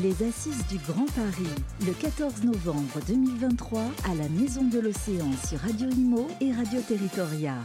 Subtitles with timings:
[0.00, 1.52] Les Assises du Grand Paris,
[1.86, 7.56] le 14 novembre 2023, à la Maison de l'Océan sur Radio Imo et Radio Territoria.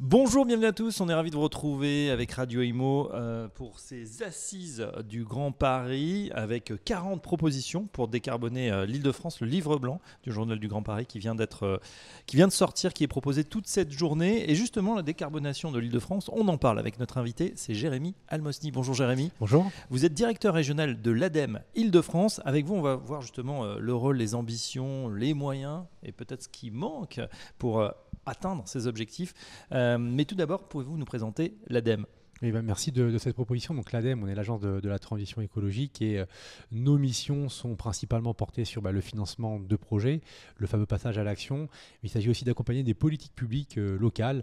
[0.00, 1.00] Bonjour, bienvenue à tous.
[1.00, 5.52] On est ravis de vous retrouver avec Radio Imo euh, pour ces assises du Grand
[5.52, 10.82] Paris avec 40 propositions pour décarboner euh, l'Île-de-France, le livre blanc du Journal du Grand
[10.82, 11.78] Paris qui vient, d'être, euh,
[12.26, 14.50] qui vient de sortir, qui est proposé toute cette journée.
[14.50, 18.72] Et justement, la décarbonation de l'Île-de-France, on en parle avec notre invité, c'est Jérémy Almosny.
[18.72, 19.30] Bonjour Jérémy.
[19.38, 19.70] Bonjour.
[19.90, 22.40] Vous êtes directeur régional de l'ADEME Île-de-France.
[22.44, 26.48] Avec vous, on va voir justement le rôle, les ambitions, les moyens et peut-être ce
[26.48, 27.20] qui manque
[27.58, 27.88] pour
[28.26, 29.34] atteindre ces objectifs.
[29.72, 32.06] Euh, mais tout d'abord, pouvez-vous nous présenter l'ADEME
[32.50, 33.72] ben, merci de, cette proposition.
[33.72, 36.26] Donc l'ADEME, on est l'agence de, la transition écologique et euh,
[36.72, 40.22] nos missions sont principalement portées sur bah, le financement de projets,
[40.56, 41.68] le fameux passage à l'action.
[42.02, 44.42] Il s'agit aussi d'accompagner des politiques publiques euh, locales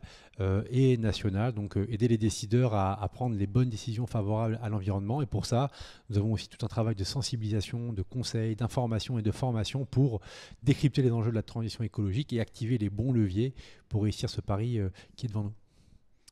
[0.71, 5.21] et nationales, donc aider les décideurs à, à, prendre les bonnes décisions favorables à l'environnement.
[5.21, 5.69] Et pour ça,
[6.09, 10.21] nous avons aussi tout un travail de sensibilisation, de conseil, d'information et de formation pour
[10.63, 13.53] décrypter les enjeux de la transition écologique et activer les bons leviers
[13.89, 14.79] pour réussir ce pari
[15.17, 15.53] qui est devant nous.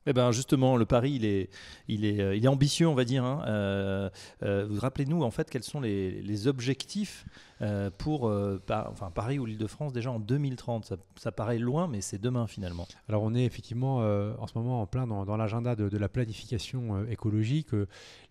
[0.06, 1.50] Eh ben justement, le pari, il est,
[1.88, 3.24] il est, euh, il est ambitieux, on va dire.
[3.24, 3.42] Hein.
[3.46, 4.10] Euh,
[4.42, 7.26] euh, vous rappelez-nous en fait quels sont les, les objectifs
[7.60, 10.94] euh, pour enfin, Paris ou l'Île-de-France déjà en 2030.
[11.16, 12.86] Ça, paraît loin, mais c'est demain finalement.
[13.08, 17.72] Alors on est effectivement en ce moment en plein dans, l'agenda de, la planification écologique.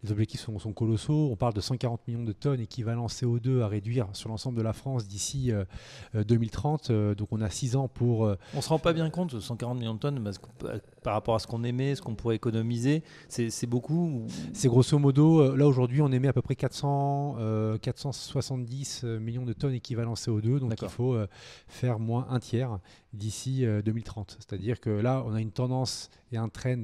[0.03, 1.29] les objectifs sont, sont, colossaux.
[1.31, 4.73] On parle de 140 millions de tonnes équivalent CO2 à réduire sur l'ensemble de la
[4.73, 5.51] France d'ici
[6.13, 6.91] 2030.
[6.91, 8.21] donc on a 6 ans pour...
[8.21, 10.31] On ne se rend pas bien compte de 140 millions de tonnes
[11.03, 13.03] par rapport à ce qu'on émet, ce qu'on pourrait économiser.
[13.29, 17.37] C'est beaucoup C'est grosso modo, là aujourd'hui on émet à peu près 400,
[17.81, 20.59] 470 millions de tonnes équivalent CO2.
[20.59, 21.27] Donc il faut euh,
[21.67, 22.79] faire moins un tiers
[23.13, 24.31] d'ici 2030.
[24.31, 26.83] Euh, C'est-à-dire que là, on a une tendance et un trend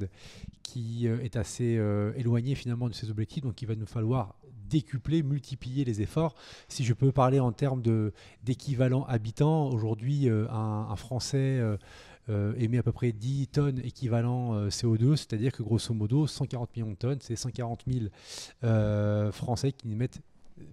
[0.61, 1.79] qui euh, est assez
[2.15, 3.43] éloigné finalement de ces objectifs.
[3.43, 4.35] Donc il va nous falloir
[4.69, 6.35] décupler, multiplier les efforts.
[6.67, 7.83] Si je peux parler en termes
[8.43, 11.61] d'équivalent habitant, aujourd'hui, un, Français
[12.29, 16.95] émet à peu près 10 tonnes équivalent CO2, c'est-à-dire que grosso modo, 140 millions de
[16.95, 20.21] tonnes, c'est 140 000 Français qui n'émettent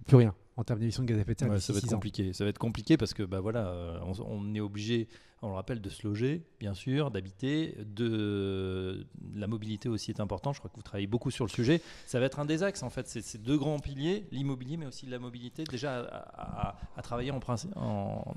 [0.05, 1.61] plus rien en termes d'émissions de gaz à effet de serre.
[1.61, 2.33] ça va être compliqué.
[2.33, 5.07] Ça va être compliqué parce que bah voilà, euh, on, est obligé,
[5.41, 10.53] on le rappelle, de se loger, bien sûr, d'habiter, de la mobilité aussi est important.
[10.53, 11.81] Je crois que vous travaillez beaucoup sur le sujet.
[12.05, 13.07] Ça va être un des axes en fait.
[13.07, 17.39] C'est ces deux grands piliers, l'immobilier mais aussi la mobilité, déjà à, travailler en,
[17.75, 18.35] en,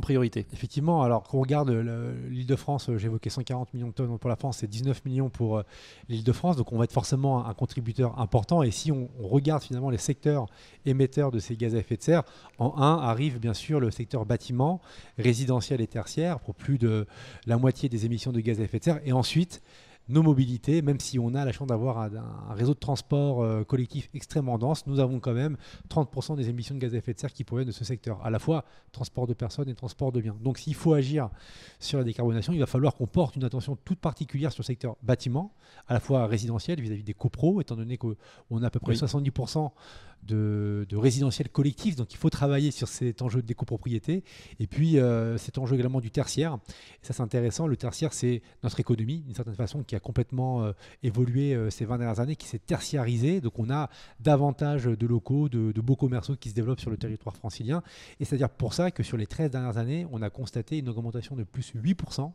[0.00, 0.46] priorité.
[0.52, 4.36] Effectivement, alors qu'on regarde l'île de France, euh, j'évoquais 140 millions de tonnes pour la
[4.36, 5.62] France, c'est 19 millions pour euh,
[6.08, 8.62] l'île de France, donc on va être forcément un, contributeur important.
[8.62, 10.46] Et si on, regarde finalement les secteurs
[10.86, 12.22] émetteurs de ces gaz à effet de serre,
[12.58, 14.80] en un arrive bien sûr le secteur bâtiment,
[15.18, 17.06] résidentiel et tertiaire pour plus de
[17.46, 19.00] la moitié des émissions de gaz à effet de serre.
[19.04, 19.62] Et ensuite,
[20.08, 24.08] nos mobilités, même si on a la chance d'avoir un, réseau de transport euh, collectif
[24.14, 25.56] extrêmement dense, nous avons quand même
[25.90, 28.30] 30% des émissions de gaz à effet de serre qui proviennent de ce secteur, à
[28.30, 30.36] la fois transport de personnes et transport de biens.
[30.42, 31.28] Donc s'il faut agir
[31.78, 34.96] sur la décarbonation, il va falloir qu'on porte une attention toute particulière sur le secteur
[35.02, 35.52] bâtiment,
[35.86, 38.16] à la fois résidentiel vis-à-vis des copros, étant donné qu'on
[38.62, 39.70] a à peu près 70%
[40.26, 44.24] de, résidentiel collectif, donc il faut travailler sur cet enjeu de copropriété,
[44.58, 46.58] et puis euh, cet enjeu également du tertiaire.
[47.02, 50.64] Et ça c'est intéressant, le tertiaire c'est notre économie, d'une certaine façon, qui a complètement
[50.64, 50.72] euh,
[51.02, 55.48] évolué euh, ces 20 dernières années, qui s'est tertiarisée, donc on a davantage de locaux,
[55.48, 57.82] de, beaux commerciaux qui se développent sur le territoire francilien,
[58.20, 61.36] et c'est-à-dire pour ça que sur les 13 dernières années, on a constaté une augmentation
[61.36, 62.32] de plus 8%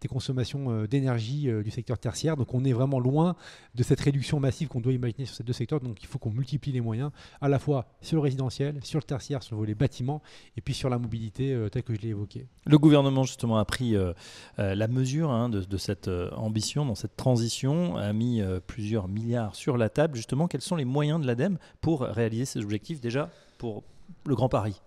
[0.00, 3.34] des consommations d'énergie du secteur tertiaire, donc on est vraiment loin
[3.74, 6.30] de cette réduction massive qu'on doit imaginer sur ces deux secteurs, donc il faut qu'on
[6.30, 7.10] multiplie les moyens
[7.40, 10.22] à la fois sur le résidentiel, sur le tertiaire, sur le volet bâtiment,
[10.56, 12.46] et puis sur la mobilité euh, telle que je l'ai évoqué.
[12.66, 14.12] Le gouvernement justement a pris euh,
[14.58, 19.76] euh, la mesure hein, de, cette ambition, dans cette transition, a mis plusieurs milliards sur
[19.76, 20.16] la table.
[20.16, 23.84] Justement, quels sont les moyens de l'ADEME pour réaliser ces objectifs déjà pour
[24.28, 24.80] le Grand Paris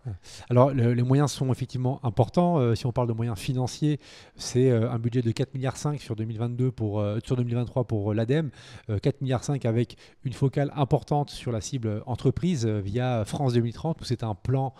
[0.49, 2.59] Alors, les moyens sont effectivement importants.
[2.59, 3.99] Euh, si on parle de moyens financiers,
[4.35, 8.51] c'est euh, un budget de 4,5 milliards sur, 2022 pour, euh, sur 2023 pour l'ADEME.
[8.89, 14.23] 4,5 milliards avec une focale importante sur la cible entreprise via France 2030, où c'est
[14.23, 14.73] un plan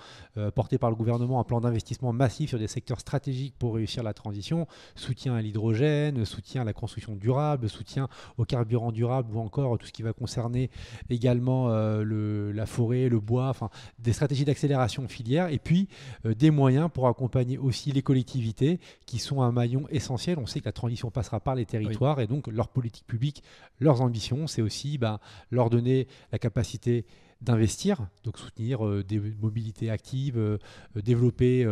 [0.55, 4.13] porté par le gouvernement, un plan d'investissement massif sur des secteurs stratégiques pour réussir la
[4.13, 4.67] transition.
[4.95, 8.07] Soutien à l'hydrogène, soutien à la construction durable, soutien
[8.37, 10.69] au carburant durable ou encore tout ce qui va concerner
[11.09, 13.69] également le, la forêt, le bois, enfin
[13.99, 15.87] des stratégies d'accélération filière et puis
[16.25, 20.39] euh, des moyens pour accompagner aussi les collectivités qui sont un maillon essentiel.
[20.39, 23.43] On sait que la transition passera par les territoires et donc leur politique publique,
[23.79, 25.19] leurs ambitions, c'est aussi ben,
[25.51, 27.05] leur donner la capacité
[27.41, 30.57] d'investir, donc soutenir euh, des mobilités actives, euh,
[30.95, 31.65] développer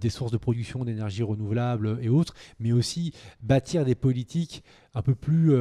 [0.00, 4.62] des sources de production d'énergie renouvelable et autres, mais aussi bâtir des politiques
[4.94, 5.54] un peu plus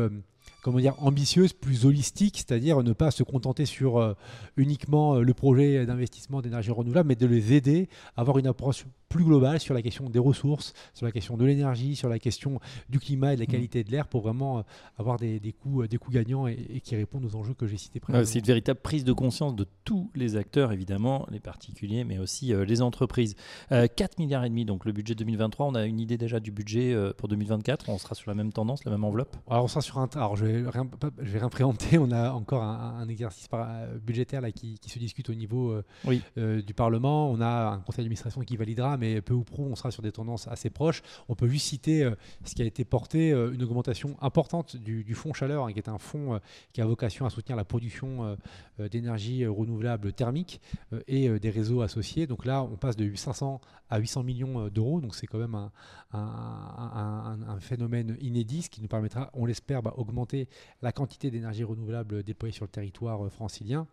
[0.62, 4.16] comment dire, ambitieuse, plus holistique, c'est-à-dire ne pas se contenter sur
[4.58, 9.24] uniquement le projet d'investissement d'énergie renouvelable, mais de les aider à avoir une approche plus
[9.24, 12.60] globale sur la question des ressources, sur la question de l'énergie, sur la question
[12.90, 13.52] du climat et de la mmh.
[13.52, 14.64] qualité de l'air pour vraiment
[14.98, 18.00] avoir des, des, coûts, des coûts gagnants et, qui répondent aux enjeux que j'ai cités
[18.00, 18.26] précédemment.
[18.26, 22.54] c'est une véritable prise de conscience de tous les acteurs, évidemment, les particuliers, mais aussi
[22.54, 23.36] les entreprises.
[23.70, 26.96] 4 milliards et demi, donc le budget 2023, on a une idée déjà du budget
[27.18, 29.36] pour 2024 On sera sur la même tendance, la même enveloppe?
[29.50, 30.10] Alors on sera sur un...
[30.16, 30.89] Alors je vais rien,
[31.19, 33.48] je vais rien préempter, on a encore un, exercice
[34.01, 35.81] budgétaire là, qui, se discute au niveau
[36.36, 37.30] du Parlement.
[37.30, 40.12] On a un conseil d'administration qui validera mais peu ou prou, on sera sur des
[40.12, 41.01] tendances assez proches.
[41.28, 45.13] On peut juste citer euh, ce qui a été porté, euh, une augmentation importante du,
[45.13, 46.39] fonds chaleur, hein, qui est un fonds euh,
[46.74, 48.38] qui a vocation à soutenir la production
[48.80, 50.62] d'énergie renouvelable thermique
[51.07, 52.28] et des réseaux associés.
[52.28, 55.69] Donc là, on passe de 500 à 800 millions d'euros, donc c'est quand même
[56.13, 60.26] un, phénomène inédit, ce qui nous permettra, on l'espère, bah, augmenter
[60.81, 63.88] la quantité d'énergie renouvelable déployée sur le territoire francilien.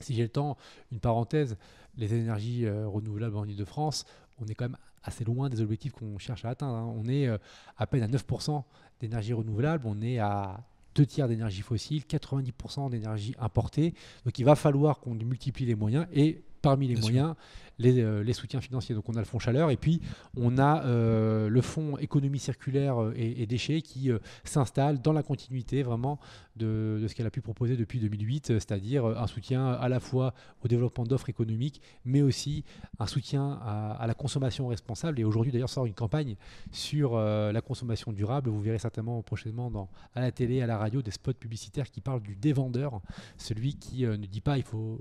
[0.00, 0.56] Si j'ai le temps,
[0.92, 1.56] une parenthèse,
[1.96, 4.04] les énergies renouvelables en Ile-de-France,
[4.40, 6.74] on est quand même assez loin des objectifs qu'on cherche à atteindre.
[6.74, 6.94] Hein.
[6.96, 7.38] On est euh,
[7.76, 8.62] à peine à 9%
[9.00, 10.60] d'énergie renouvelable, on est à
[10.94, 13.94] deux tiers d'énergie fossile, 90% d'énergie importée.
[14.24, 17.34] Donc il va falloir qu'on multiplie les moyens et parmi les moyens,
[17.80, 18.94] euh, les, soutiens financiers.
[18.94, 20.00] Donc on a le fonds chaleur et puis
[20.36, 24.10] on a euh, le fonds économie circulaire euh, et, déchets qui
[24.44, 26.20] s'installe dans la continuité vraiment
[26.56, 30.68] de, ce qu'elle a pu proposer depuis 2008, c'est-à-dire un soutien à la fois au
[30.68, 32.64] développement d'offres économiques, mais aussi
[32.98, 35.18] un soutien à, la consommation responsable.
[35.18, 36.36] Et aujourd'hui d'ailleurs sort une campagne
[36.70, 38.50] sur la consommation durable.
[38.50, 42.00] Vous verrez certainement prochainement dans, à la télé, à la radio, des spots publicitaires qui
[42.00, 43.00] parlent du dévendeur,
[43.36, 45.00] celui qui ne dit pas il faut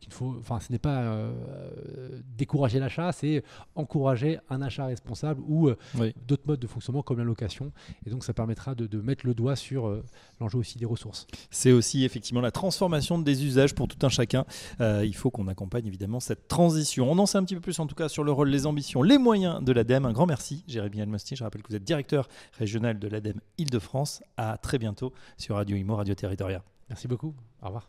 [0.00, 1.30] qu'il faut, enfin ce n'est pas
[2.36, 3.42] décourager l'achat, c'est
[3.74, 5.76] encourager un achat responsable ou euh,
[6.26, 7.72] d'autres modes de fonctionnement comme la location.
[8.06, 10.04] Et donc ça permettra de, mettre le doigt sur euh,
[10.40, 11.26] l'enjeu aussi des ressources.
[11.50, 14.44] C'est aussi effectivement la transformation des usages pour tout un chacun.
[14.80, 17.10] Euh, il faut qu'on accompagne évidemment cette transition.
[17.10, 19.02] On en sait un petit peu plus en tout cas sur le rôle, les ambitions,
[19.02, 20.06] les moyens de l'ADEME.
[20.06, 21.36] Un grand merci Jérémy Almosti.
[21.36, 22.28] Je rappelle que vous êtes directeur
[22.58, 24.22] régional de l'ADEME Île-de-France.
[24.36, 26.62] À très bientôt sur Radio Imo, Radio Territoria.
[26.88, 27.34] Merci beaucoup.
[27.62, 27.88] Au revoir.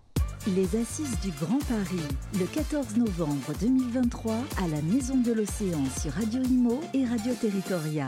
[0.55, 2.07] Les Assises du Grand Paris,
[2.39, 4.33] le 14 novembre 2023
[4.63, 8.07] à la Maison de l'Océan sur Radio Imo et Radio Territoria.